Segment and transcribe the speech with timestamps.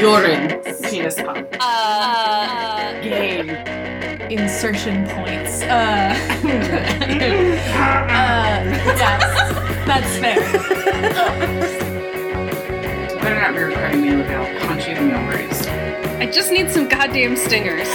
[0.00, 0.62] Urine.
[0.82, 1.46] Penis pump.
[1.60, 3.50] Uh, Game.
[4.30, 5.60] insertion points.
[5.60, 5.66] Uh,
[7.76, 8.00] uh,
[8.96, 9.22] yes,
[9.86, 10.40] that's fair.
[13.20, 14.16] Better not be recording me.
[14.16, 15.66] Look, I'll punch you in the ovaries.
[16.18, 17.88] I just need some goddamn stingers.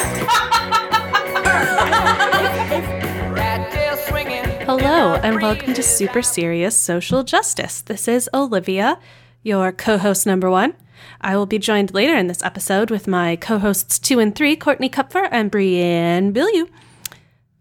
[4.66, 7.82] Hello, and welcome to Super Serious Social Justice.
[7.82, 9.00] This is Olivia,
[9.42, 10.76] your co host number one.
[11.22, 14.56] I will be joined later in this episode with my co hosts two and three,
[14.56, 16.68] Courtney Kupfer and Brienne Billiou.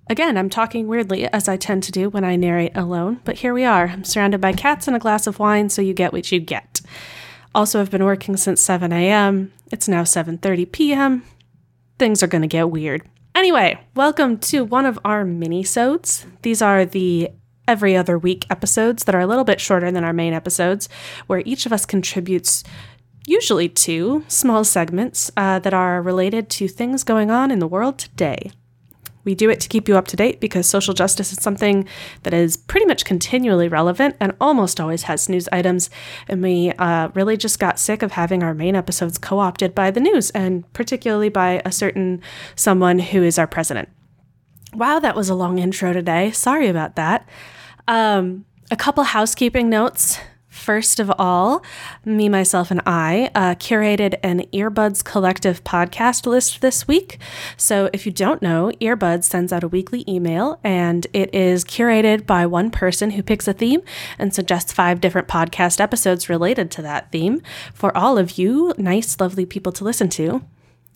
[0.09, 3.55] Again, I'm talking weirdly, as I tend to do when I narrate alone, but here
[3.55, 3.89] we are.
[3.89, 6.83] I'm surrounded by cats and a glass of wine, so you get what you get.
[7.55, 9.53] Also, I've been working since 7 a.m.
[9.73, 11.23] It's now 7:30 p.m.
[11.99, 13.09] Things are going to get weird.
[13.35, 16.27] Anyway, welcome to one of our mini-sodes.
[16.43, 17.31] These are the
[17.67, 20.89] every other week episodes that are a little bit shorter than our main episodes,
[21.27, 22.63] where each of us contributes
[23.27, 27.99] usually two small segments uh, that are related to things going on in the world
[27.99, 28.51] today.
[29.25, 31.89] We do it to keep you up to date because social justice is something
[32.23, 35.89] that is pretty much continually relevant and almost always has news items.
[36.29, 39.91] And we uh, really just got sick of having our main episodes co opted by
[39.91, 42.21] the news, and particularly by a certain
[42.55, 43.89] someone who is our president.
[44.75, 46.31] Wow, that was a long intro today.
[46.33, 47.27] Sorry about that.
[47.89, 50.19] Um, a couple housekeeping notes.
[50.65, 51.63] First of all,
[52.07, 57.19] me, myself, and I uh, curated an Earbuds Collective podcast list this week.
[57.59, 62.25] So, if you don't know, Earbuds sends out a weekly email and it is curated
[62.25, 63.83] by one person who picks a theme
[64.19, 67.43] and suggests five different podcast episodes related to that theme
[67.75, 70.47] for all of you nice, lovely people to listen to.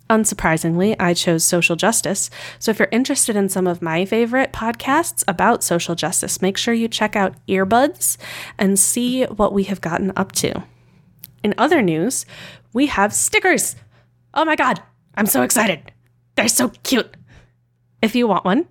[0.09, 2.31] Unsurprisingly, I chose social justice.
[2.57, 6.73] So if you're interested in some of my favorite podcasts about social justice, make sure
[6.73, 8.17] you check out Earbuds
[8.57, 10.63] and see what we have gotten up to.
[11.43, 12.25] In other news,
[12.73, 13.75] we have stickers.
[14.33, 14.81] Oh my God,
[15.15, 15.91] I'm so excited.
[16.35, 17.15] They're so cute.
[18.01, 18.67] If you want one,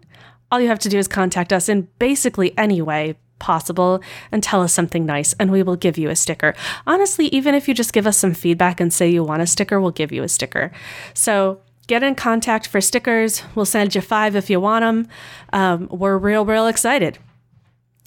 [0.50, 4.62] all you have to do is contact us in basically any way possible and tell
[4.62, 6.54] us something nice, and we will give you a sticker.
[6.86, 9.80] Honestly, even if you just give us some feedback and say you want a sticker,
[9.80, 10.70] we'll give you a sticker.
[11.14, 13.42] So get in contact for stickers.
[13.54, 15.08] We'll send you five if you want them.
[15.52, 17.18] Um, we're real, real excited.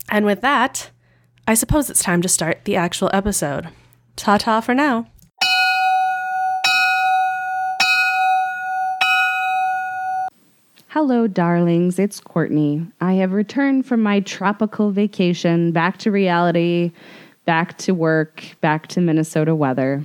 [0.09, 0.89] And with that,
[1.47, 3.69] I suppose it's time to start the actual episode.
[4.15, 5.07] Ta ta for now.
[10.93, 11.97] Hello, darlings.
[11.99, 12.85] It's Courtney.
[12.99, 16.91] I have returned from my tropical vacation back to reality,
[17.45, 20.03] back to work, back to Minnesota weather.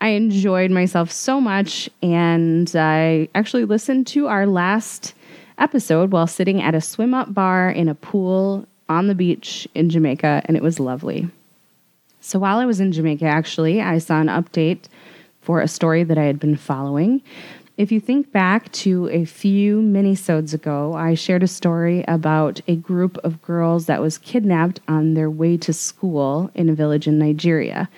[0.00, 5.12] I enjoyed myself so much, and I actually listened to our last
[5.58, 9.90] episode while sitting at a swim up bar in a pool on the beach in
[9.90, 11.28] Jamaica, and it was lovely.
[12.22, 14.86] So while I was in Jamaica, actually, I saw an update
[15.42, 17.22] for a story that I had been following.
[17.78, 22.74] If you think back to a few minisodes ago, I shared a story about a
[22.74, 27.20] group of girls that was kidnapped on their way to school in a village in
[27.20, 27.88] Nigeria.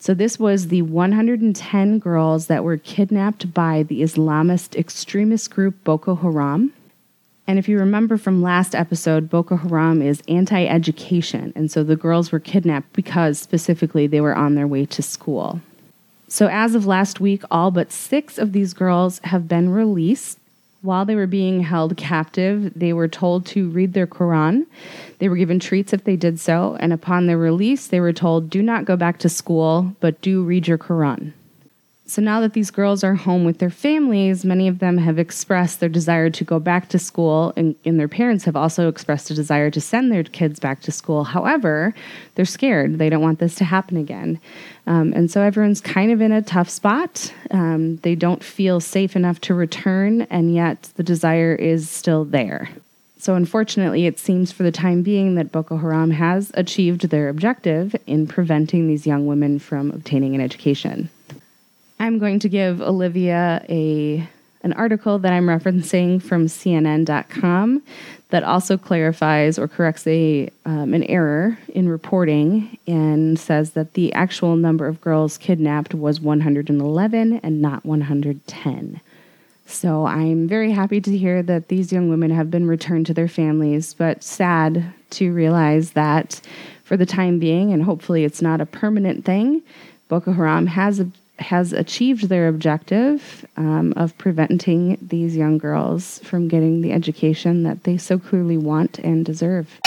[0.00, 6.16] So this was the 110 girls that were kidnapped by the Islamist extremist group Boko
[6.16, 6.72] Haram.
[7.46, 11.52] And if you remember from last episode, Boko Haram is anti education.
[11.54, 15.60] And so the girls were kidnapped because specifically they were on their way to school.
[16.28, 20.38] So, as of last week, all but six of these girls have been released.
[20.82, 24.66] While they were being held captive, they were told to read their Quran.
[25.18, 26.76] They were given treats if they did so.
[26.80, 30.42] And upon their release, they were told, do not go back to school, but do
[30.42, 31.32] read your Quran.
[32.08, 35.80] So now that these girls are home with their families, many of them have expressed
[35.80, 39.34] their desire to go back to school, and, and, their parents have also expressed a
[39.34, 41.24] desire to send their kids back to school.
[41.24, 41.94] However,
[42.36, 42.98] they're scared.
[42.98, 44.38] They don't want this to happen again.
[44.86, 47.32] Um, and so everyone's kind of in a tough spot.
[47.50, 52.68] Um, they don't feel safe enough to return, and yet the desire is still there.
[53.18, 57.96] So, unfortunately, it seems for the time being that Boko Haram has achieved their objective
[58.06, 61.10] in preventing these young women from obtaining an education.
[61.98, 64.28] I'm going to give Olivia a
[64.62, 67.82] an article that I'm referencing from CNN.com
[68.30, 74.12] that also clarifies or corrects a um, an error in reporting and says that the
[74.12, 79.00] actual number of girls kidnapped was 111 and not 110.
[79.66, 83.28] So I'm very happy to hear that these young women have been returned to their
[83.28, 86.40] families, but sad to realize that
[86.84, 89.62] for the time being, and hopefully it's not a permanent thing,
[90.08, 91.04] Boko Haram has
[91.38, 97.84] has achieved their objective um, of preventing these young girls from getting the education that
[97.84, 99.80] they so clearly want and deserve.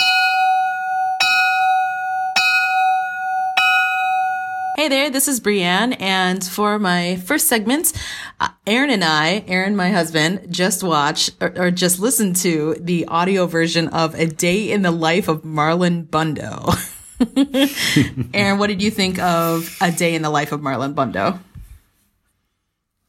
[4.79, 7.91] Hey there, this is Brienne, and for my first segment,
[8.39, 13.05] uh, Aaron and I, Aaron, my husband, just watched or, or just listened to the
[13.07, 16.73] audio version of A Day in the Life of Marlon Bundo.
[18.33, 21.39] Aaron, what did you think of A Day in the Life of Marlon Bundo?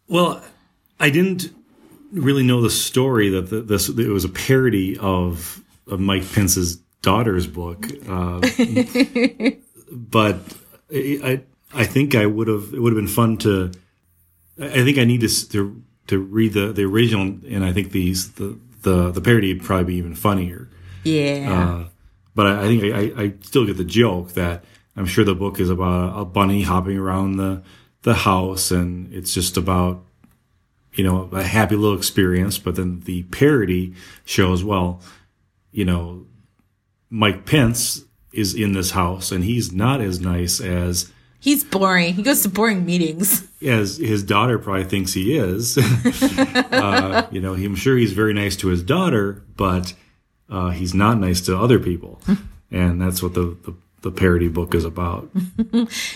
[0.09, 0.43] Well,
[0.99, 1.51] I didn't
[2.13, 6.77] really know the story that the, this it was a parody of of Mike Pence's
[7.03, 8.41] daughter's book, uh,
[9.93, 10.39] but
[10.93, 11.43] I
[11.73, 13.71] I think I would have it would have been fun to.
[14.61, 18.33] I think I need to to to read the the original, and I think these
[18.33, 20.69] the the the parody would probably be even funnier.
[21.05, 21.85] Yeah.
[21.85, 21.89] Uh,
[22.35, 24.65] but I, I think I, I still get the joke that
[24.97, 27.63] I'm sure the book is about a bunny hopping around the
[28.03, 30.05] the house, and it's just about
[30.93, 32.59] you know a happy little experience.
[32.59, 33.95] But then the parody
[34.25, 35.01] shows well,
[35.73, 36.27] you know,
[37.09, 42.13] Mike Pence is in this house, and he's not as nice as He's boring.
[42.13, 43.49] He goes to boring meetings.
[43.67, 45.79] as his daughter probably thinks he is.
[46.55, 49.95] uh, you know, I'm sure he's very nice to his daughter, but
[50.51, 52.21] uh, he's not nice to other people,
[52.71, 55.31] and that's what the, the the parody book is about.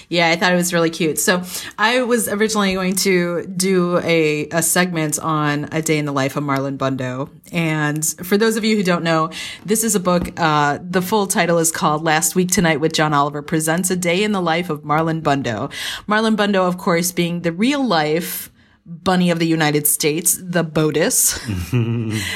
[0.08, 1.18] Yeah, I thought it was really cute.
[1.18, 1.42] So
[1.78, 6.36] I was originally going to do a, a segment on a day in the life
[6.36, 7.30] of Marlon Bundo.
[7.50, 9.30] And for those of you who don't know,
[9.64, 10.28] this is a book.
[10.38, 14.22] Uh, the full title is called Last Week Tonight with John Oliver presents a day
[14.22, 15.70] in the life of Marlon Bundo.
[16.06, 18.50] Marlon Bundo, of course, being the real life
[18.86, 21.38] bunny of the United States, the Botus.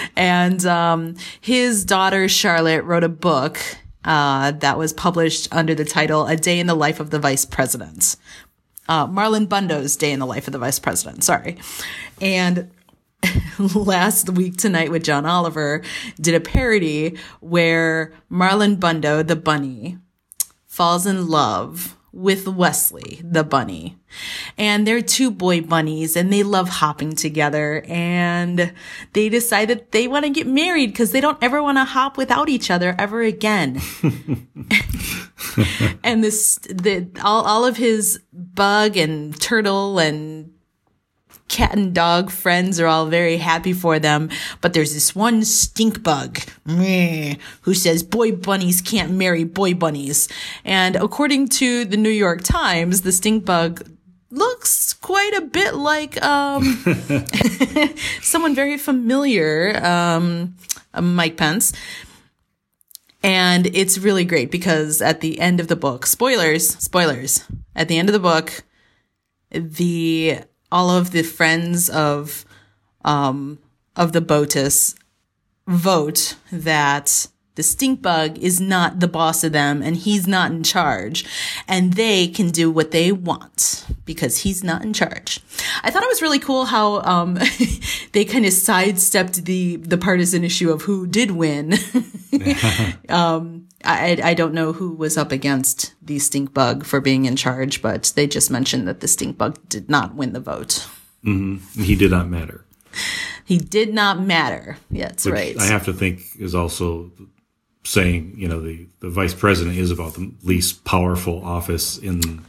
[0.17, 3.59] and um, his daughter Charlotte wrote a book
[4.05, 7.45] uh, that was published under the title "A Day in the Life of the Vice
[7.45, 8.17] President."
[8.89, 11.23] Uh, Marlon Bundo's Day in the Life of the Vice President.
[11.23, 11.59] Sorry,
[12.21, 12.71] and
[13.75, 15.83] last week tonight with John Oliver
[16.21, 19.99] did a parody where Marlon Bundo, the bunny,
[20.67, 23.99] falls in love with Wesley, the bunny.
[24.57, 28.73] And they're two boy bunnies and they love hopping together and
[29.13, 32.17] they decide that they want to get married because they don't ever want to hop
[32.17, 33.81] without each other ever again.
[36.03, 40.53] and this, the, all, all of his bug and turtle and
[41.49, 44.31] cat and dog friends are all very happy for them,
[44.61, 50.29] but there's this one stink bug who says boy bunnies can't marry boy bunnies.
[50.65, 53.83] And according to the New York Times, the stink bug
[54.31, 56.85] looks quite a bit like um,
[58.23, 60.55] someone very familiar, um,
[61.01, 61.73] Mike Pence.
[63.23, 67.99] And it's really great because at the end of the book, spoilers, spoilers, at the
[67.99, 68.63] end of the book,
[69.51, 72.45] the all of the friends of
[73.05, 73.59] um
[73.97, 74.95] of the Botus
[75.67, 80.63] vote that the stink bug is not the boss of them and he's not in
[80.63, 81.25] charge
[81.67, 85.41] and they can do what they want because he's not in charge.
[85.83, 87.35] I thought it was really cool how um
[88.13, 91.75] they kind of sidestepped the the partisan issue of who did win.
[93.09, 97.37] um I, I don't know who was up against the stink bug for being in
[97.37, 100.87] charge, but they just mentioned that the stink bug did not win the vote.
[101.25, 101.83] Mm-hmm.
[101.83, 102.65] He did not matter.
[103.45, 104.79] He did not matter.
[104.91, 105.59] Yeah, that's Which right.
[105.59, 107.11] I have to think is also
[107.85, 112.45] saying, you know, the, the vice president is about the least powerful office in.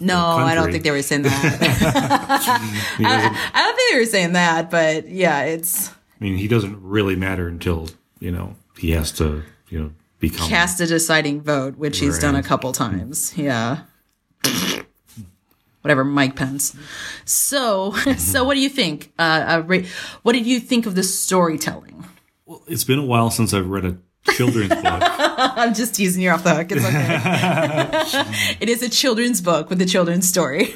[0.00, 1.32] no, I don't think they were saying that.
[2.98, 6.80] Doesn't, I don't think they were saying that, but yeah, it's I mean, he doesn't
[6.82, 7.88] really matter until
[8.20, 9.90] you know he has to, you know,
[10.30, 10.48] become.
[10.48, 13.36] cast a deciding vote, which he's done a couple times.
[13.36, 13.82] Yeah.
[15.82, 16.74] Whatever, Mike Pence.
[17.26, 19.12] So, so what do you think?
[19.18, 19.86] Uh, uh, Ra-
[20.22, 22.06] what did you think of the storytelling?
[22.46, 23.98] Well, it's been a while since I've read a
[24.32, 24.84] children's book.
[24.86, 26.68] I'm just teasing you off the hook.
[26.70, 28.56] It's okay.
[28.60, 30.74] it is a children's book with a children's story.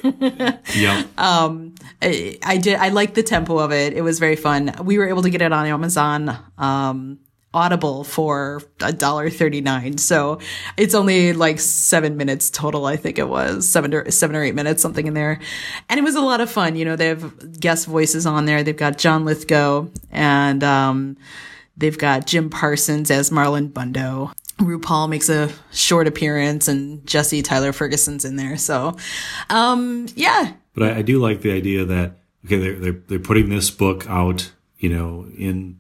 [0.75, 2.78] yeah, I, I did.
[2.78, 3.95] I liked the tempo of it.
[3.95, 4.75] It was very fun.
[4.83, 7.19] We were able to get it on Amazon um,
[7.55, 9.97] Audible for a dollar thirty nine.
[9.99, 10.38] So
[10.76, 12.85] it's only like seven minutes total.
[12.85, 15.40] I think it was seven or seven or eight minutes, something in there.
[15.88, 16.76] And it was a lot of fun.
[16.76, 18.62] You know, they have guest voices on there.
[18.62, 21.17] They've got John Lithgow and um,
[21.76, 24.33] they've got Jim Parsons as Marlon Bundo.
[24.59, 28.57] RuPaul makes a short appearance, and Jesse Tyler Ferguson's in there.
[28.57, 28.97] So,
[29.50, 33.50] um, yeah, but I, I do like the idea that okay, they're, they're they're putting
[33.50, 35.77] this book out, you know, in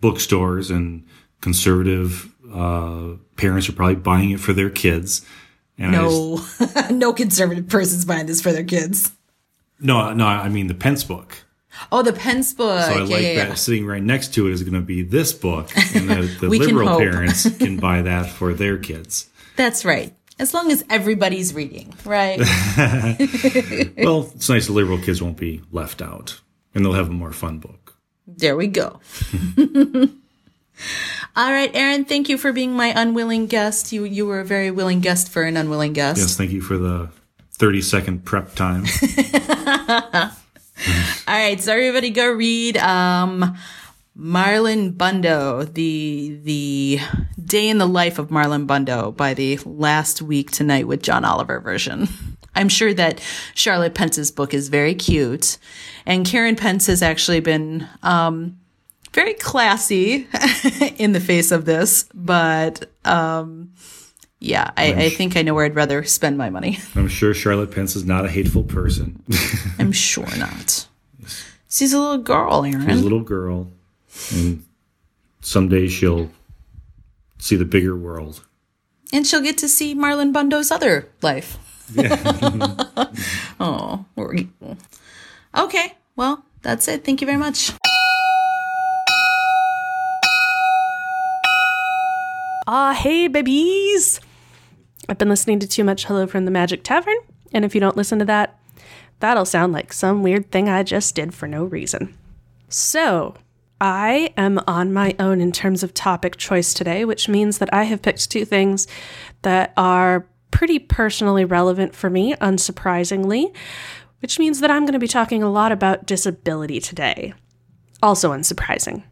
[0.00, 1.06] bookstores and
[1.40, 5.24] conservative uh, parents are probably buying it for their kids.
[5.78, 9.12] And I just- no, no conservative person's buying this for their kids.
[9.78, 11.38] no, no, I mean the Pence book.
[11.92, 12.82] Oh, the Pence book.
[12.82, 13.54] So I yeah, like yeah, that yeah.
[13.54, 16.58] sitting right next to it is going to be this book, and the, the We
[16.58, 19.30] can liberal parents can buy that for their kids.
[19.56, 20.12] That's right.
[20.38, 22.38] As long as everybody's reading, right?
[23.96, 26.40] Well, it's nice the liberal kids won't be left out,
[26.74, 27.79] and they'll have a more fun book.
[28.40, 29.00] There we go.
[31.36, 33.92] All right, Aaron, thank you for being my unwilling guest.
[33.92, 36.18] You you were a very willing guest for an unwilling guest.
[36.18, 37.10] Yes, thank you for the
[37.52, 38.84] thirty second prep time.
[41.28, 43.56] All right, so everybody go read um,
[44.18, 47.00] Marlon Bundo, the the
[47.42, 51.60] day in the life of Marlon Bundo by the Last Week Tonight with John Oliver
[51.60, 52.08] version.
[52.54, 53.20] I'm sure that
[53.54, 55.58] Charlotte Pence's book is very cute,
[56.06, 58.58] and Karen Pence has actually been um,
[59.12, 60.26] very classy
[60.98, 63.72] in the face of this, but um,
[64.40, 66.78] yeah, I, I think I know where I'd rather spend my money.
[66.96, 69.22] I'm sure Charlotte Pence is not a hateful person.
[69.78, 70.86] I'm sure not.
[71.68, 72.88] She's a little girl, Aaron.
[72.88, 73.68] She's a little girl,
[74.34, 74.64] and
[75.40, 76.30] someday she'll
[77.38, 78.44] see the bigger world.
[79.12, 81.58] and she'll get to see Marlon Bundo's other life.
[83.60, 84.76] oh, we're equal.
[85.56, 87.04] Okay, well, that's it.
[87.04, 87.72] Thank you very much.
[92.66, 94.20] Ah, hey, babies!
[95.08, 97.16] I've been listening to too much Hello from the Magic Tavern,
[97.52, 98.58] and if you don't listen to that,
[99.18, 102.16] that'll sound like some weird thing I just did for no reason.
[102.68, 103.34] So,
[103.80, 107.84] I am on my own in terms of topic choice today, which means that I
[107.84, 108.86] have picked two things
[109.42, 110.26] that are
[110.60, 113.50] pretty personally relevant for me, unsurprisingly,
[114.18, 117.32] which means that I'm going to be talking a lot about disability today.
[118.02, 119.02] Also unsurprising.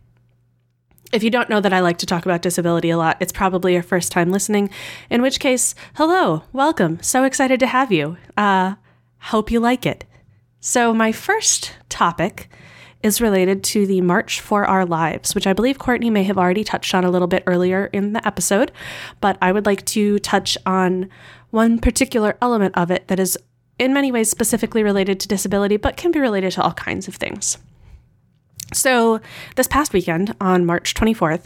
[1.11, 3.73] If you don't know that I like to talk about disability a lot, it's probably
[3.73, 4.69] your first time listening,
[5.09, 6.99] in which case, hello, welcome.
[7.01, 8.19] So excited to have you.
[8.37, 8.75] Uh,
[9.19, 10.05] hope you like it.
[10.61, 12.51] So, my first topic
[13.03, 16.65] is related to the March for Our Lives, which I believe Courtney may have already
[16.65, 18.73] touched on a little bit earlier in the episode,
[19.21, 21.09] but I would like to touch on
[21.51, 23.39] one particular element of it that is
[23.79, 27.15] in many ways specifically related to disability, but can be related to all kinds of
[27.15, 27.59] things.
[28.75, 29.21] So,
[29.57, 31.45] this past weekend on March 24th,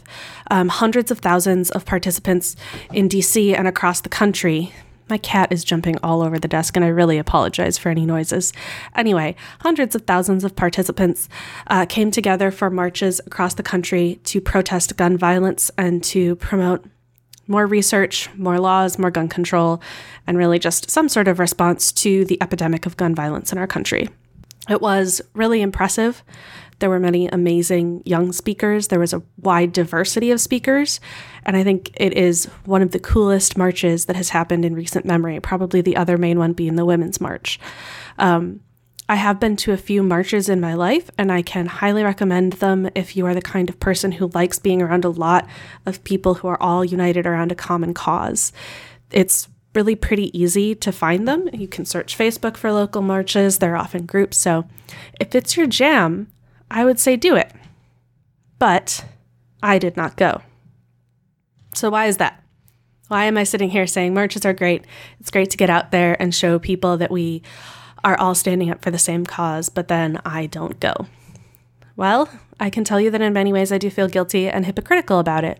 [0.51, 2.57] um, hundreds of thousands of participants
[2.91, 4.73] in DC and across the country.
[5.09, 8.51] My cat is jumping all over the desk, and I really apologize for any noises.
[8.95, 11.29] Anyway, hundreds of thousands of participants
[11.67, 16.85] uh, came together for marches across the country to protest gun violence and to promote
[17.47, 19.81] more research, more laws, more gun control,
[20.27, 23.67] and really just some sort of response to the epidemic of gun violence in our
[23.67, 24.09] country.
[24.69, 26.23] It was really impressive.
[26.79, 28.87] There were many amazing young speakers.
[28.87, 30.99] There was a wide diversity of speakers.
[31.45, 35.05] And I think it is one of the coolest marches that has happened in recent
[35.05, 37.59] memory, probably the other main one being the Women's March.
[38.17, 38.61] Um,
[39.13, 42.53] I have been to a few marches in my life, and I can highly recommend
[42.53, 45.47] them if you are the kind of person who likes being around a lot
[45.85, 48.51] of people who are all united around a common cause.
[49.11, 51.47] It's really pretty easy to find them.
[51.53, 54.37] You can search Facebook for local marches, they're often groups.
[54.37, 54.65] So
[55.19, 56.31] if it's your jam,
[56.71, 57.51] I would say do it.
[58.57, 59.05] But
[59.61, 60.41] I did not go.
[61.75, 62.43] So why is that?
[63.09, 64.85] Why am I sitting here saying marches are great?
[65.19, 67.43] It's great to get out there and show people that we
[68.03, 71.07] are all standing up for the same cause, but then I don't go.
[71.95, 72.29] Well,
[72.59, 75.43] I can tell you that in many ways I do feel guilty and hypocritical about
[75.43, 75.59] it.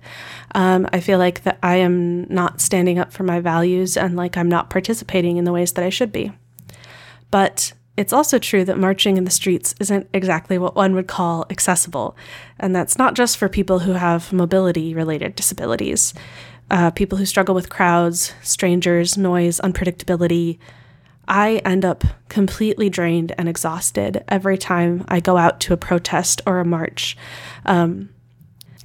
[0.55, 4.37] Um, I feel like that I am not standing up for my values and like
[4.37, 6.31] I'm not participating in the ways that I should be.
[7.29, 11.45] But it's also true that marching in the streets isn't exactly what one would call
[11.49, 12.17] accessible.
[12.59, 16.13] And that's not just for people who have mobility related disabilities.
[16.71, 20.57] Uh, people who struggle with crowds, strangers, noise, unpredictability.
[21.27, 26.41] I end up completely drained and exhausted every time I go out to a protest
[26.45, 27.15] or a march.
[27.65, 28.09] Um,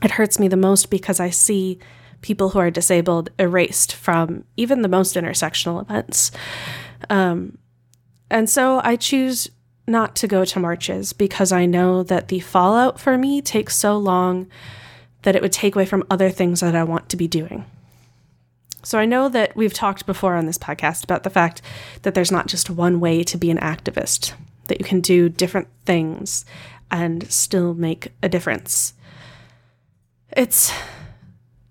[0.03, 1.79] it hurts me the most because I see
[2.21, 6.31] people who are disabled erased from even the most intersectional events.
[7.11, 7.59] Um,
[8.31, 9.51] and so I choose
[9.87, 13.97] not to go to marches because I know that the fallout for me takes so
[13.97, 14.49] long
[15.23, 17.65] that it would take away from other things that I want to be doing.
[18.83, 21.63] So I know that we've talked before on this podcast about the fact
[22.03, 24.35] that there's not just one way to be an activist,
[24.69, 26.45] that you can do different things
[26.91, 28.95] and still make a difference.
[30.37, 30.73] It's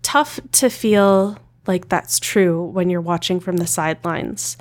[0.02, 4.56] tough to feel like that's true when you're watching from the sidelines.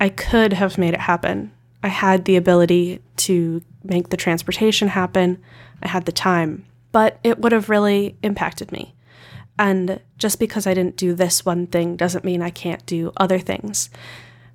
[0.00, 1.52] I could have made it happen.
[1.82, 5.42] I had the ability to make the transportation happen,
[5.82, 8.94] I had the time, but it would have really impacted me.
[9.62, 13.38] And just because I didn't do this one thing doesn't mean I can't do other
[13.38, 13.90] things.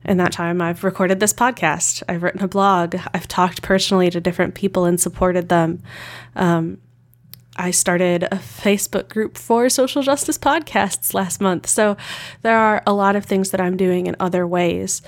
[0.04, 4.20] In that time, I've recorded this podcast, I've written a blog, I've talked personally to
[4.20, 5.82] different people and supported them.
[6.36, 6.82] Um,
[7.56, 11.68] I started a Facebook group for social justice podcasts last month.
[11.68, 11.96] So
[12.42, 15.02] there are a lot of things that I'm doing in other ways.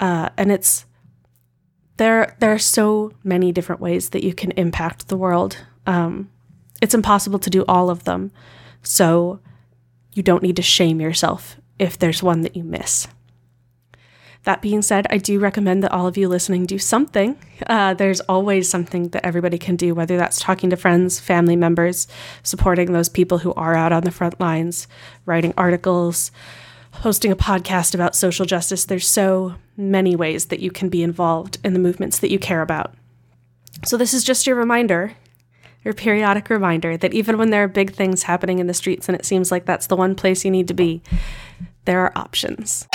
[0.00, 0.84] Uh, and it's
[1.96, 5.58] there there are so many different ways that you can impact the world.
[5.86, 6.28] Um,
[6.82, 8.32] it's impossible to do all of them.
[8.84, 9.40] So
[10.12, 13.08] you don't need to shame yourself if there's one that you miss.
[14.44, 17.38] That being said, I do recommend that all of you listening do something.
[17.66, 22.06] Uh, there's always something that everybody can do, whether that's talking to friends, family members,
[22.42, 24.86] supporting those people who are out on the front lines,
[25.24, 26.30] writing articles,
[26.92, 28.84] hosting a podcast about social justice.
[28.84, 32.60] There's so many ways that you can be involved in the movements that you care
[32.60, 32.94] about.
[33.86, 35.14] So, this is just your reminder,
[35.84, 39.14] your periodic reminder that even when there are big things happening in the streets and
[39.14, 41.02] it seems like that's the one place you need to be,
[41.84, 42.88] there are options.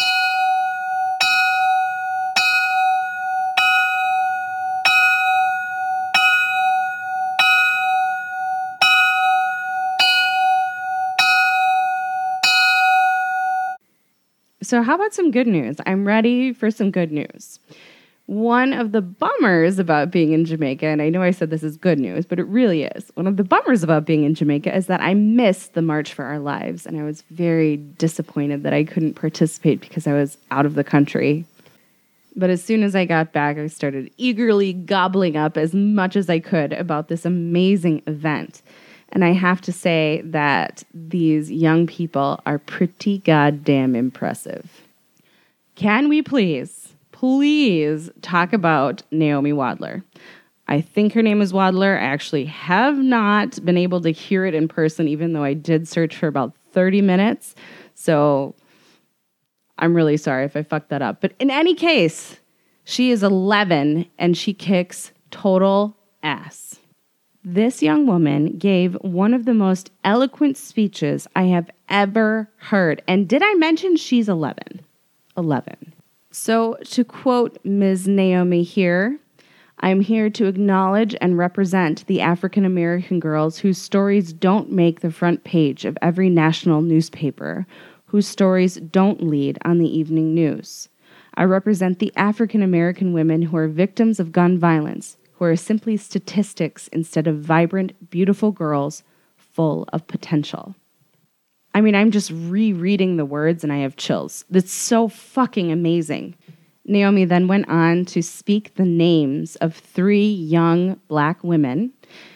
[14.62, 15.77] So, how about some good news?
[15.88, 17.60] I'm ready for some good news.
[18.29, 21.77] One of the bummers about being in Jamaica, and I know I said this is
[21.77, 23.12] good news, but it really is.
[23.15, 26.25] One of the bummers about being in Jamaica is that I missed the March for
[26.25, 30.67] Our Lives, and I was very disappointed that I couldn't participate because I was out
[30.67, 31.43] of the country.
[32.36, 36.29] But as soon as I got back, I started eagerly gobbling up as much as
[36.29, 38.62] I could about this amazing event.
[39.12, 44.83] And I have to say that these young people are pretty goddamn impressive.
[45.74, 46.88] Can we please,
[47.19, 50.01] please talk about Naomi Wadler?
[50.69, 51.97] I think her name is Wadler.
[51.97, 55.85] I actually have not been able to hear it in person, even though I did
[55.85, 57.55] search for about 30 minutes.
[57.93, 58.55] So
[59.77, 61.19] I'm really sorry if I fucked that up.
[61.19, 62.39] But in any case,
[62.85, 66.79] she is 11 and she kicks total ass.
[67.43, 73.01] This young woman gave one of the most eloquent speeches I have ever heard.
[73.09, 74.85] And did I mention she's 11?
[75.35, 75.93] 11.
[76.31, 78.07] So, to quote Ms.
[78.07, 79.17] Naomi here,
[79.79, 85.10] I'm here to acknowledge and represent the African American girls whose stories don't make the
[85.10, 87.65] front page of every national newspaper,
[88.06, 90.89] whose stories don't lead on the evening news.
[91.34, 95.97] I represent the African American women who are victims of gun violence, who are simply
[95.97, 99.01] statistics instead of vibrant, beautiful girls
[99.36, 100.75] full of potential.
[101.73, 104.43] I mean, I'm just rereading the words and I have chills.
[104.49, 106.36] That's so fucking amazing.
[106.86, 111.93] Naomi then went on to speak the names of three young black women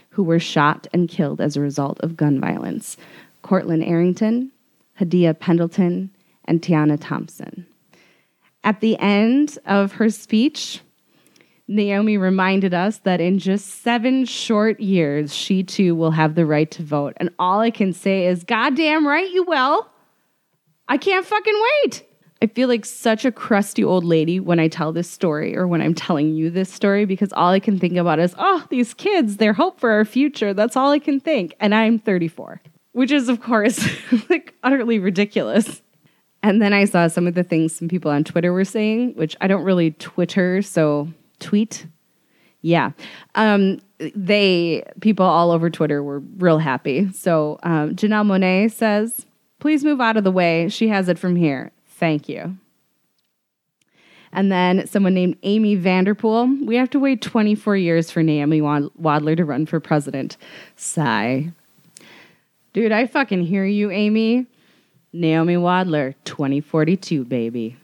[0.09, 2.97] who were shot and killed as a result of gun violence
[3.43, 4.51] Courtlin Arrington,
[5.01, 6.11] Hadiya Pendleton,
[6.45, 7.65] and Taiyania Thompson.
[8.63, 10.79] At the end of her speech,
[11.67, 16.69] Naomi reminded us that in just seven short years, she too will have the right
[16.71, 17.13] to vote.
[17.17, 19.87] And all I can say is, goddamn right you will.
[20.87, 22.03] I can't fucking wait.
[22.41, 25.81] I feel like such a crusty old lady when I tell this story or when
[25.81, 29.37] I'm telling you this story because all I can think about is, oh, these kids,
[29.37, 30.53] they're hope for our future.
[30.53, 31.55] That's all I can think.
[31.61, 33.87] And I'm 34, which is, of course,
[34.29, 35.81] like utterly ridiculous.
[36.43, 39.37] And then I saw some of the things some people on Twitter were saying, which
[39.39, 41.07] I don't really Twitter, so
[41.43, 41.85] tweet.
[42.61, 42.91] Yeah.
[43.35, 43.79] Um,
[44.15, 47.11] they, people all over Twitter were real happy.
[47.11, 49.25] So um, Janelle Monáe says,
[49.59, 50.69] please move out of the way.
[50.69, 51.71] She has it from here.
[51.85, 52.57] Thank you.
[54.31, 56.65] And then someone named Amy Vanderpool.
[56.65, 60.37] We have to wait 24 years for Naomi Wadler to run for president.
[60.75, 61.51] Sigh.
[62.73, 64.47] Dude, I fucking hear you, Amy.
[65.11, 67.77] Naomi Wadler, 2042, baby.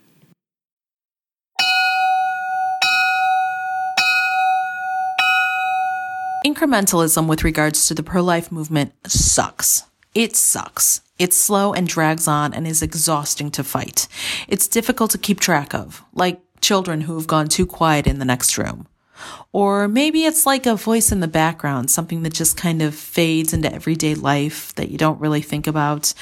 [6.46, 9.84] Incrementalism with regards to the pro life movement sucks.
[10.16, 11.02] It sucks.
[11.18, 14.08] It's slow and drags on and is exhausting to fight.
[14.48, 18.26] It's difficult to keep track of, like children who have gone too quiet in the
[18.26, 18.88] next room.
[19.52, 23.52] Or maybe it's like a voice in the background, something that just kind of fades
[23.54, 26.14] into everyday life that you don't really think about.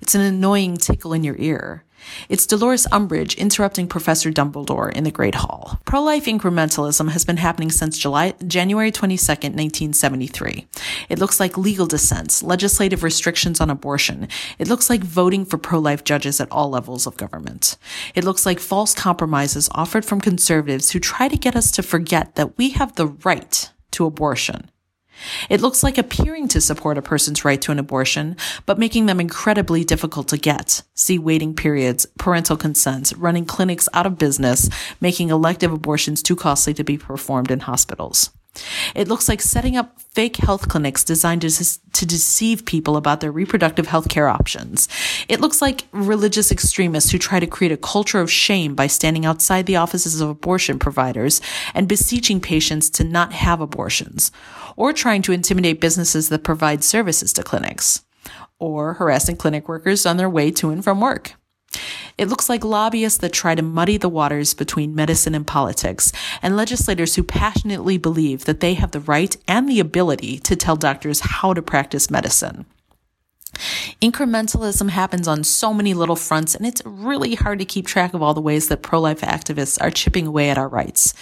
[0.00, 1.83] It's an annoying tickle in your ear.
[2.28, 5.80] It's Dolores Umbridge interrupting Professor Dumbledore in the Great Hall.
[5.84, 10.66] Pro-life incrementalism has been happening since July, January 22nd, 1973.
[11.08, 14.28] It looks like legal dissents, legislative restrictions on abortion.
[14.58, 17.76] It looks like voting for pro-life judges at all levels of government.
[18.14, 22.34] It looks like false compromises offered from conservatives who try to get us to forget
[22.34, 24.70] that we have the right to abortion.
[25.48, 29.20] It looks like appearing to support a person's right to an abortion, but making them
[29.20, 30.82] incredibly difficult to get.
[30.94, 34.68] See waiting periods, parental consent, running clinics out of business,
[35.00, 38.30] making elective abortions too costly to be performed in hospitals.
[38.94, 43.32] It looks like setting up fake health clinics designed to, to deceive people about their
[43.32, 44.88] reproductive health care options.
[45.28, 49.26] It looks like religious extremists who try to create a culture of shame by standing
[49.26, 51.40] outside the offices of abortion providers
[51.74, 54.30] and beseeching patients to not have abortions,
[54.76, 58.04] or trying to intimidate businesses that provide services to clinics,
[58.58, 61.34] or harassing clinic workers on their way to and from work.
[62.16, 66.56] It looks like lobbyists that try to muddy the waters between medicine and politics, and
[66.56, 71.20] legislators who passionately believe that they have the right and the ability to tell doctors
[71.20, 72.66] how to practice medicine.
[74.00, 78.22] Incrementalism happens on so many little fronts, and it's really hard to keep track of
[78.22, 81.14] all the ways that pro life activists are chipping away at our rights.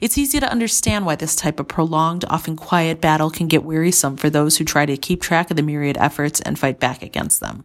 [0.00, 4.16] It's easy to understand why this type of prolonged, often quiet battle can get wearisome
[4.16, 7.40] for those who try to keep track of the myriad efforts and fight back against
[7.40, 7.64] them.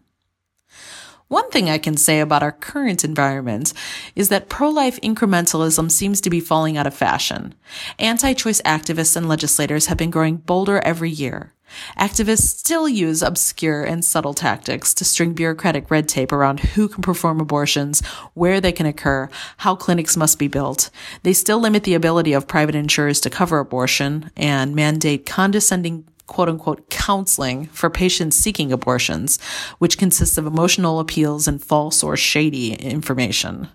[1.30, 3.72] One thing I can say about our current environment
[4.16, 7.54] is that pro-life incrementalism seems to be falling out of fashion.
[8.00, 11.54] Anti-choice activists and legislators have been growing bolder every year.
[12.00, 17.04] Activists still use obscure and subtle tactics to string bureaucratic red tape around who can
[17.04, 20.90] perform abortions, where they can occur, how clinics must be built.
[21.22, 26.48] They still limit the ability of private insurers to cover abortion and mandate condescending quote
[26.48, 29.42] unquote counseling for patients seeking abortions,
[29.80, 33.68] which consists of emotional appeals and false or shady information.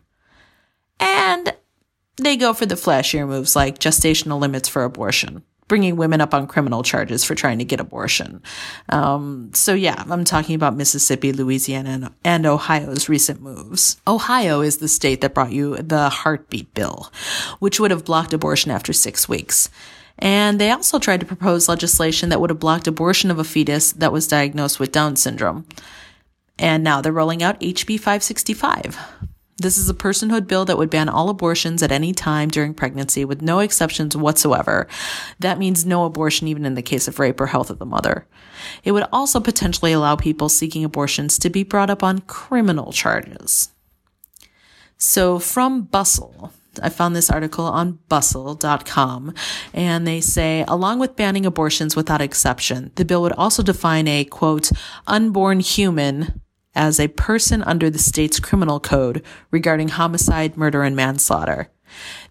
[1.01, 1.53] And
[2.17, 6.47] they go for the flashier moves like gestational limits for abortion, bringing women up on
[6.47, 8.41] criminal charges for trying to get abortion.
[8.89, 14.01] Um, so yeah, I'm talking about Mississippi, Louisiana, and, and Ohio's recent moves.
[14.07, 17.13] Ohio is the state that brought you the heartbeat bill,
[17.59, 19.69] which would have blocked abortion after six weeks.
[20.19, 23.93] And they also tried to propose legislation that would have blocked abortion of a fetus
[23.93, 25.67] that was diagnosed with Down syndrome.
[26.59, 28.99] And now they're rolling out HB 565.
[29.57, 33.25] This is a personhood bill that would ban all abortions at any time during pregnancy
[33.25, 34.89] with no exceptions whatsoever.
[35.39, 38.27] That means no abortion even in the case of rape or health of the mother.
[38.83, 43.71] It would also potentially allow people seeking abortions to be brought up on criminal charges.
[44.99, 49.35] So from Bustle, I found this article on bustle.com
[49.73, 54.25] and they say, along with banning abortions without exception, the bill would also define a
[54.25, 54.71] quote,
[55.07, 56.41] unborn human
[56.75, 61.71] as a person under the state's criminal code regarding homicide, murder, and manslaughter.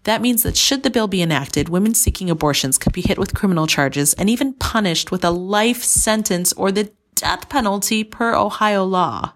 [0.04, 3.34] That means that should the bill be enacted, women seeking abortions could be hit with
[3.34, 8.84] criminal charges and even punished with a life sentence or the death penalty per Ohio
[8.84, 9.32] law.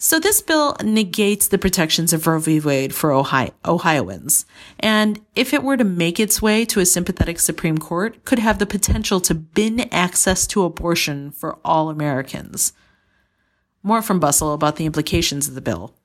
[0.00, 2.60] So this bill negates the protections of Roe v.
[2.60, 4.46] Wade for Ohio- Ohioans.
[4.78, 8.60] And if it were to make its way to a sympathetic Supreme Court, could have
[8.60, 12.72] the potential to bin access to abortion for all Americans.
[13.82, 15.96] More from Bustle about the implications of the bill.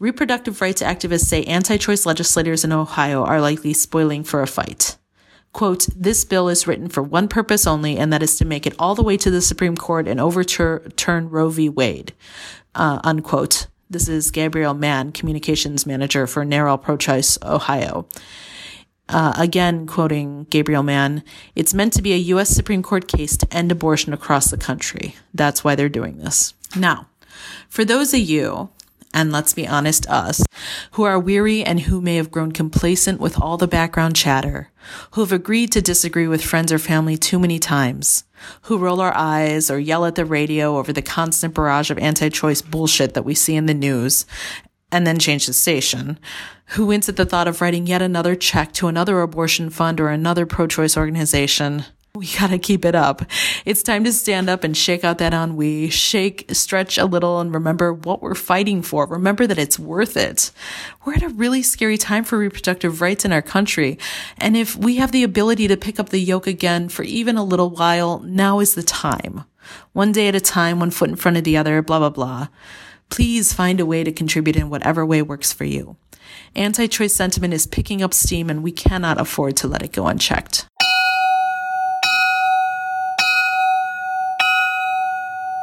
[0.00, 4.96] Reproductive rights activists say anti-choice legislators in Ohio are likely spoiling for a fight.
[5.52, 8.74] Quote, this bill is written for one purpose only, and that is to make it
[8.78, 11.68] all the way to the Supreme Court and overturn Roe v.
[11.68, 12.14] Wade
[12.74, 13.66] uh, unquote.
[13.90, 18.06] This is Gabriel Mann, communications manager for NARAL Pro Choice Ohio.
[19.08, 21.22] Uh, again, quoting Gabriel Mann,
[21.54, 22.48] it's meant to be a U.S.
[22.48, 25.14] Supreme Court case to end abortion across the country.
[25.34, 26.54] That's why they're doing this.
[26.74, 27.08] Now,
[27.68, 28.70] for those of you
[29.14, 30.42] and let's be honest, us,
[30.92, 34.70] who are weary and who may have grown complacent with all the background chatter,
[35.12, 38.24] who have agreed to disagree with friends or family too many times,
[38.62, 42.62] who roll our eyes or yell at the radio over the constant barrage of anti-choice
[42.62, 44.26] bullshit that we see in the news,
[44.90, 46.18] and then change the station,
[46.66, 50.08] who wince at the thought of writing yet another check to another abortion fund or
[50.08, 51.84] another pro-choice organization,
[52.22, 53.22] we gotta keep it up.
[53.64, 57.54] It's time to stand up and shake out that ennui, shake, stretch a little, and
[57.54, 59.06] remember what we're fighting for.
[59.06, 60.50] Remember that it's worth it.
[61.04, 63.98] We're at a really scary time for reproductive rights in our country.
[64.36, 67.44] And if we have the ability to pick up the yoke again for even a
[67.44, 69.44] little while, now is the time.
[69.92, 72.48] One day at a time, one foot in front of the other, blah, blah, blah.
[73.08, 75.96] Please find a way to contribute in whatever way works for you.
[76.54, 80.66] Anti-choice sentiment is picking up steam and we cannot afford to let it go unchecked.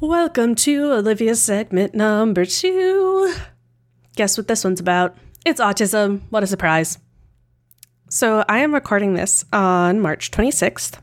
[0.01, 3.35] Welcome to Olivia's segment number two.
[4.15, 5.17] Guess what this one's about?
[5.45, 6.21] It's autism.
[6.29, 6.99] What a surprise.
[8.09, 10.99] So, I am recording this on March 26th,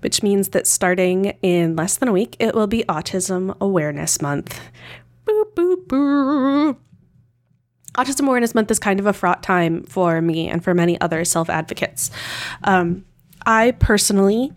[0.00, 4.60] which means that starting in less than a week, it will be Autism Awareness Month.
[5.24, 6.76] Boop, boop, boop.
[7.94, 11.24] Autism Awareness Month is kind of a fraught time for me and for many other
[11.24, 12.10] self advocates.
[12.64, 13.04] Um,
[13.46, 14.52] I personally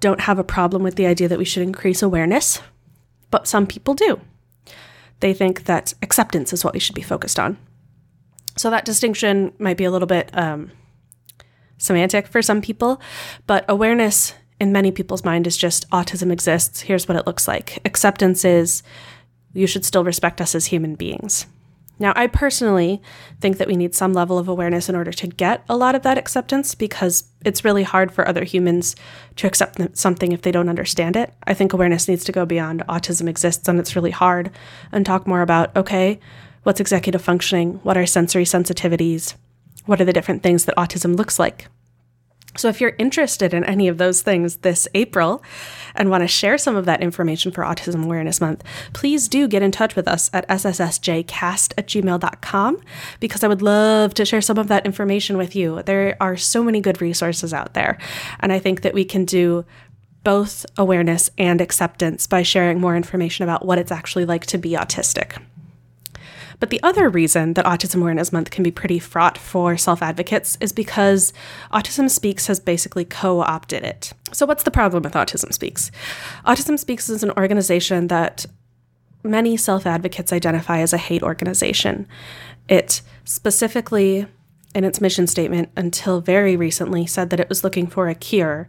[0.00, 2.60] don't have a problem with the idea that we should increase awareness
[3.30, 4.20] but some people do.
[5.20, 7.58] They think that acceptance is what we should be focused on.
[8.56, 10.70] So that distinction might be a little bit um,
[11.76, 13.00] semantic for some people,
[13.46, 16.80] but awareness in many people's mind is just autism exists.
[16.80, 17.80] Here's what it looks like.
[17.84, 18.82] Acceptance is
[19.52, 21.46] you should still respect us as human beings.
[21.98, 23.02] Now, I personally
[23.40, 26.02] think that we need some level of awareness in order to get a lot of
[26.02, 28.94] that acceptance because it's really hard for other humans
[29.36, 31.32] to accept something if they don't understand it.
[31.44, 34.50] I think awareness needs to go beyond autism exists and it's really hard
[34.92, 36.20] and talk more about okay,
[36.62, 37.80] what's executive functioning?
[37.82, 39.34] What are sensory sensitivities?
[39.86, 41.68] What are the different things that autism looks like?
[42.56, 45.42] So, if you're interested in any of those things this April
[45.94, 49.62] and want to share some of that information for Autism Awareness Month, please do get
[49.62, 52.80] in touch with us at sssjcast at gmail.com
[53.20, 55.82] because I would love to share some of that information with you.
[55.82, 57.98] There are so many good resources out there,
[58.40, 59.64] and I think that we can do
[60.24, 64.72] both awareness and acceptance by sharing more information about what it's actually like to be
[64.72, 65.40] autistic.
[66.60, 70.58] But the other reason that Autism Awareness Month can be pretty fraught for self advocates
[70.60, 71.32] is because
[71.72, 74.12] Autism Speaks has basically co opted it.
[74.32, 75.90] So, what's the problem with Autism Speaks?
[76.44, 78.46] Autism Speaks is an organization that
[79.22, 82.06] many self advocates identify as a hate organization.
[82.68, 84.26] It specifically,
[84.74, 88.68] in its mission statement, until very recently, said that it was looking for a cure,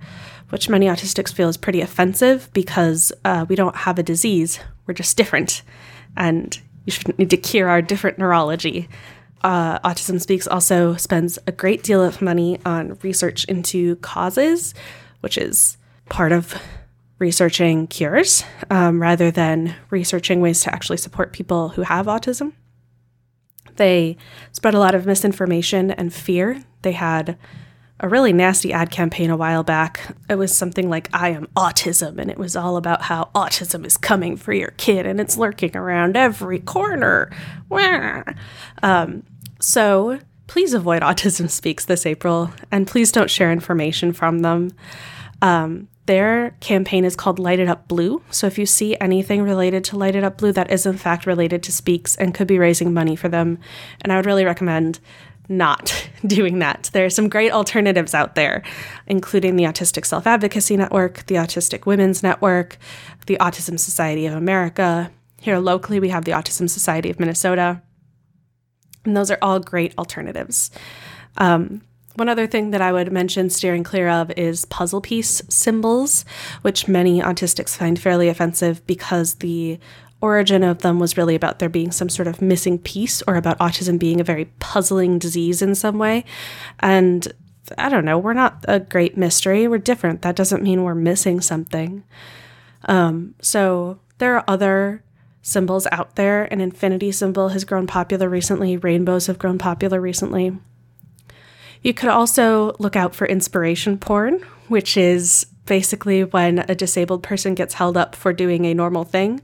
[0.50, 4.94] which many autistics feel is pretty offensive because uh, we don't have a disease, we're
[4.94, 5.64] just different.
[6.16, 6.60] And
[6.98, 8.90] you need to cure our different neurology.
[9.44, 14.74] Uh, Autism Speaks also spends a great deal of money on research into causes,
[15.22, 15.78] which is
[16.10, 16.60] part of
[17.20, 22.54] researching cures um, rather than researching ways to actually support people who have autism.
[23.76, 24.18] They
[24.52, 26.64] spread a lot of misinformation and fear.
[26.82, 27.38] They had
[28.00, 30.16] a really nasty ad campaign a while back.
[30.30, 33.98] It was something like, I am autism, and it was all about how autism is
[33.98, 37.30] coming for your kid and it's lurking around every corner.
[38.82, 39.24] Um,
[39.60, 44.72] so please avoid Autism Speaks this April, and please don't share information from them.
[45.42, 48.24] Um, their campaign is called Light It Up Blue.
[48.32, 51.28] So if you see anything related to Light It Up Blue that is in fact
[51.28, 53.60] related to Speaks and could be raising money for them,
[54.02, 55.00] and I would really recommend
[55.50, 56.90] not doing that.
[56.94, 58.64] There are some great alternatives out there,
[59.08, 62.78] including the Autistic Self Advocacy Network, the Autistic Women's Network,
[63.26, 65.12] the Autism Society of America.
[65.42, 67.82] Here locally, we have the Autism Society of Minnesota.
[69.06, 70.70] And those are all great alternatives.
[71.38, 71.82] Um,
[72.16, 76.26] one other thing that I would mention steering clear of is puzzle piece symbols,
[76.64, 79.80] which many autistics find fairly offensive because the
[80.22, 83.58] origin of them was really about there being some sort of missing piece or about
[83.60, 86.26] autism being a very puzzling disease in some way.
[86.80, 87.32] And
[87.78, 89.68] I don't know, we're not a great mystery.
[89.68, 90.22] We're different.
[90.22, 92.04] That doesn't mean we're missing something.
[92.86, 95.04] Um, so there are other
[95.42, 96.46] symbols out there.
[96.46, 100.58] An infinity symbol has grown popular recently, rainbows have grown popular recently.
[101.82, 107.54] You could also look out for inspiration porn, which is basically when a disabled person
[107.54, 109.42] gets held up for doing a normal thing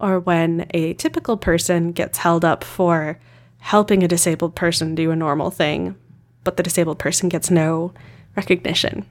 [0.00, 3.18] or when a typical person gets held up for
[3.58, 5.96] helping a disabled person do a normal thing,
[6.44, 7.92] but the disabled person gets no
[8.36, 9.06] recognition.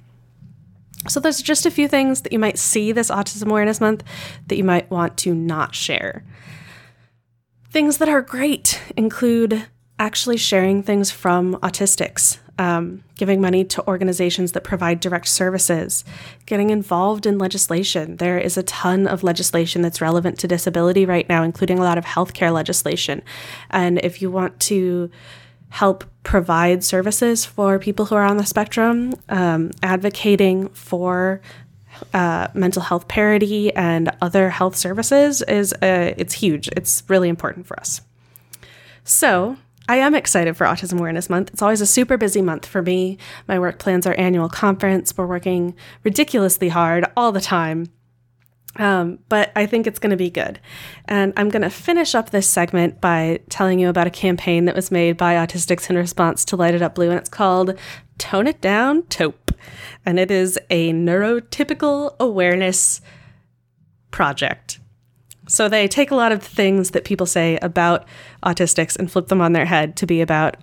[1.08, 4.04] So, there's just a few things that you might see this Autism Awareness Month
[4.48, 6.24] that you might want to not share.
[7.69, 9.67] Things that are great include
[10.00, 16.06] actually sharing things from autistics um, giving money to organizations that provide direct services,
[16.46, 18.18] getting involved in legislation.
[18.18, 21.98] There is a ton of legislation that's relevant to disability right now, including a lot
[21.98, 23.22] of healthcare legislation.
[23.70, 25.10] And if you want to
[25.70, 31.41] help provide services for people who are on the spectrum, um, advocating for
[32.13, 36.68] uh, mental health parity and other health services is uh, it's huge.
[36.70, 38.02] It's really important for us.
[39.04, 41.52] So I am excited for Autism Awareness Month.
[41.54, 43.17] It's always a super busy month for me.
[43.48, 45.15] My work plans our annual conference.
[45.15, 47.91] We're working ridiculously hard all the time.
[48.78, 50.60] Um, but I think it's going to be good.
[51.06, 54.76] And I'm going to finish up this segment by telling you about a campaign that
[54.76, 57.78] was made by Autistics in response to Light It Up Blue, and it's called
[58.17, 59.52] Tone It Down Taupe.
[60.06, 63.02] And it is a neurotypical awareness
[64.12, 64.80] project.
[65.47, 68.05] So they take a lot of things that people say about
[68.43, 70.58] autistics and flip them on their head to be about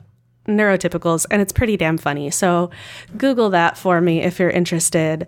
[0.49, 2.31] neurotypicals, and it's pretty damn funny.
[2.31, 2.71] So
[3.17, 5.27] Google that for me if you're interested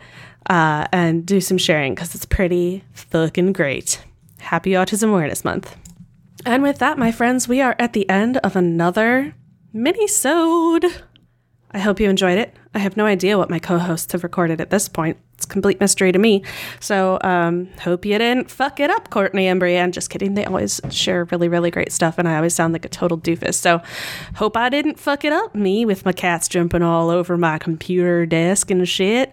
[0.50, 4.02] uh, and do some sharing because it's pretty fucking great.
[4.38, 5.76] Happy Autism Awareness Month.
[6.44, 9.34] And with that, my friends, we are at the end of another
[9.72, 10.84] mini-sode.
[11.74, 12.54] I hope you enjoyed it.
[12.72, 15.18] I have no idea what my co hosts have recorded at this point.
[15.34, 16.44] It's a complete mystery to me.
[16.78, 19.90] So, um, hope you didn't fuck it up, Courtney and Brienne.
[19.90, 20.34] Just kidding.
[20.34, 23.54] They always share really, really great stuff, and I always sound like a total doofus.
[23.54, 23.82] So,
[24.37, 25.56] hope I didn't fuck it up.
[25.56, 29.32] Me with my cats jumping all over my computer desk and shit.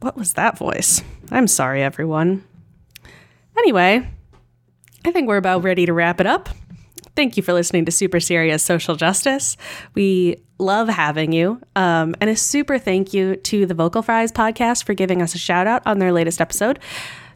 [0.00, 1.02] What was that voice?
[1.30, 2.44] I'm sorry, everyone.
[3.56, 4.06] Anyway,
[5.06, 6.50] I think we're about ready to wrap it up.
[7.14, 9.56] Thank you for listening to Super Serious Social Justice.
[9.94, 11.60] We love having you.
[11.74, 15.38] Um, and a super thank you to the Vocal Fries podcast for giving us a
[15.38, 16.78] shout out on their latest episode.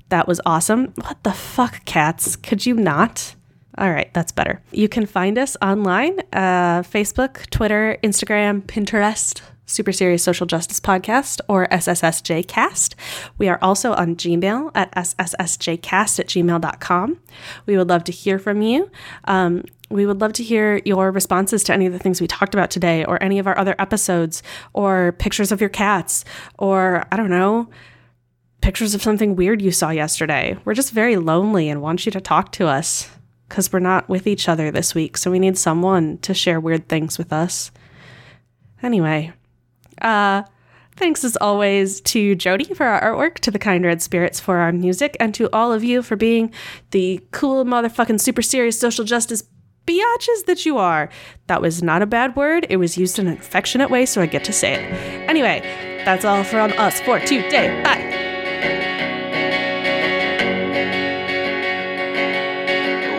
[0.09, 0.93] That was awesome.
[0.97, 2.37] What the fuck, cats?
[2.37, 3.35] Could you not?
[3.79, 4.61] All right, that's better.
[4.73, 11.41] You can find us online uh, Facebook, Twitter, Instagram, Pinterest, Super Serious Social Justice Podcast,
[11.49, 12.95] or SSSJcast.
[13.39, 17.21] We are also on Gmail at SSSJcast at gmail.com.
[17.67, 18.91] We would love to hear from you.
[19.25, 22.55] Um, we would love to hear your responses to any of the things we talked
[22.55, 26.25] about today, or any of our other episodes, or pictures of your cats,
[26.59, 27.69] or I don't know,
[28.61, 30.57] pictures of something weird you saw yesterday.
[30.65, 33.11] We're just very lonely and want you to talk to us
[33.49, 35.17] because we're not with each other this week.
[35.17, 37.73] So we need someone to share weird things with us.
[38.83, 39.33] Anyway,
[40.01, 40.45] uh,
[40.95, 44.71] thanks as always to Jody for our artwork, to the Kind Red Spirits for our
[44.71, 46.53] music, and to all of you for being
[46.93, 49.43] the cool motherfucking super serious social justice
[49.87, 51.09] biatches that you are.
[51.47, 52.67] That was not a bad word.
[52.69, 54.93] It was used in an affectionate way, so I get to say it.
[55.29, 55.61] Anyway,
[56.05, 57.83] that's all from us for today.
[57.83, 58.07] Bye.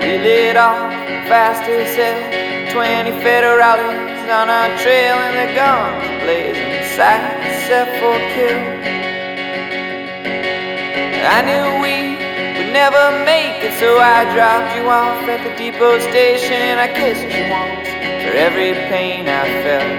[0.01, 0.91] We lit off
[1.27, 2.71] fast as hell.
[2.71, 8.61] Twenty federales on our trail and the guns blazing sight set for kill.
[11.23, 12.10] I knew we
[12.71, 17.27] never make it, so I dropped you off at the depot station and I kissed
[17.27, 17.87] you once
[18.23, 19.91] for every pain I felt.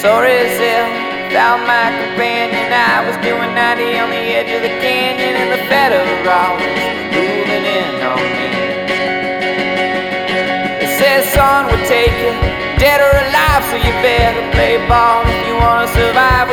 [0.00, 0.88] Sorry, Zell,
[1.28, 5.62] without my companion, I was doing 90 on the edge of the canyon and the
[5.68, 6.64] federal was
[7.12, 8.50] moving in on me.
[10.80, 12.32] It says, son, we'll take you,
[12.80, 16.45] dead or alive, so you better play ball if you wanna survive.